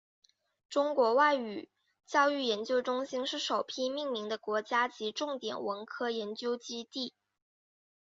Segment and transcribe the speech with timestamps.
[0.67, 1.69] 中国外语
[2.07, 7.13] 教育研究中心是首批命名的国家级重点文科研究基地。